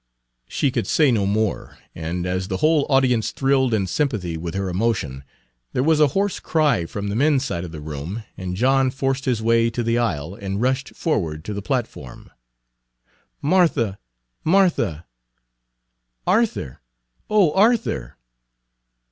She 0.47 0.71
could 0.71 0.87
say 0.87 1.11
no 1.11 1.27
more, 1.27 1.77
and 1.93 2.25
as 2.25 2.47
the 2.47 2.57
whole 2.57 2.87
audience 2.89 3.29
thrilled 3.29 3.71
in 3.71 3.85
sympathy 3.85 4.35
with 4.35 4.55
her 4.55 4.67
emotion, 4.67 5.23
there 5.73 5.83
was 5.83 5.99
a 5.99 6.07
hoarse 6.17 6.39
cry 6.39 6.87
from 6.87 7.09
the 7.09 7.15
men's 7.15 7.45
side 7.45 7.63
of 7.63 7.71
the 7.71 7.79
room, 7.81 8.23
and 8.35 8.55
John 8.55 8.89
forced 8.89 9.25
his 9.25 9.43
way 9.43 9.69
to 9.69 9.83
the 9.83 9.99
aisle 9.99 10.33
and 10.33 10.59
rushed 10.59 10.95
forward 10.95 11.45
to 11.45 11.53
the 11.53 11.61
platform. 11.61 12.31
"Martha! 13.43 13.99
Martha!" 14.43 15.05
"Arthur! 16.25 16.81
O 17.29 17.53
Arthur!" 17.53 18.17